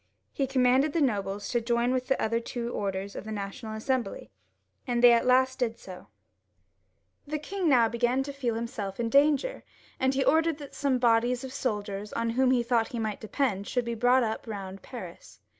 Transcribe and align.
He 0.33 0.47
commanded 0.47 0.93
the 0.93 0.99
nobles 1.01 1.47
to 1.49 1.61
join 1.61 1.91
with 1.93 2.07
the 2.07 2.19
other 2.19 2.39
two 2.39 2.71
orders 2.73 3.15
in 3.15 3.23
the 3.23 3.31
National 3.31 3.75
Assembly, 3.75 4.31
and 4.87 5.03
they 5.03 5.11
at 5.13 5.27
last 5.27 5.59
did 5.59 5.77
so. 5.77 5.91
XLVliJ 5.91 5.95
LOUIS 5.95 6.05
XVL 6.05 7.29
383 7.37 7.37
The 7.37 7.43
king 7.61 7.69
now 7.69 7.87
began 7.87 8.23
to 8.23 8.33
feel 8.33 8.55
himself 8.55 8.99
in 8.99 9.09
danger, 9.09 9.63
and 9.99 10.15
he 10.15 10.25
ordered 10.25 10.57
that 10.57 10.73
some 10.73 10.97
bodies 10.97 11.43
of 11.43 11.53
soldiers 11.53 12.11
on 12.13 12.31
whom 12.31 12.49
he 12.49 12.63
thought 12.63 12.87
he 12.87 12.97
might 12.97 13.21
depend, 13.21 13.67
should 13.67 13.85
be 13.85 13.93
brought 13.93 14.23
up 14.23 14.47
round 14.47 14.81
Paris. 14.81 15.39